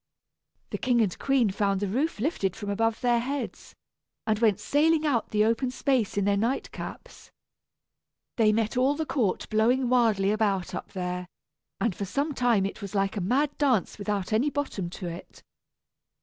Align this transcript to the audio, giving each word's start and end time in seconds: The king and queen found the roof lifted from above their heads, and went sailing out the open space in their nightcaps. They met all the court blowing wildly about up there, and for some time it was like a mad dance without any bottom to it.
The 0.71 0.79
king 0.79 0.99
and 1.03 1.15
queen 1.19 1.51
found 1.51 1.79
the 1.79 1.87
roof 1.87 2.19
lifted 2.19 2.55
from 2.55 2.71
above 2.71 3.01
their 3.01 3.19
heads, 3.19 3.75
and 4.25 4.39
went 4.39 4.59
sailing 4.59 5.05
out 5.05 5.29
the 5.29 5.45
open 5.45 5.69
space 5.69 6.17
in 6.17 6.25
their 6.25 6.35
nightcaps. 6.37 7.29
They 8.37 8.51
met 8.51 8.75
all 8.75 8.95
the 8.95 9.05
court 9.05 9.47
blowing 9.51 9.89
wildly 9.89 10.31
about 10.31 10.73
up 10.73 10.93
there, 10.93 11.27
and 11.79 11.93
for 11.95 12.05
some 12.05 12.33
time 12.33 12.65
it 12.65 12.81
was 12.81 12.95
like 12.95 13.15
a 13.15 13.21
mad 13.21 13.55
dance 13.59 13.99
without 13.99 14.33
any 14.33 14.49
bottom 14.49 14.89
to 14.89 15.07
it. 15.07 15.43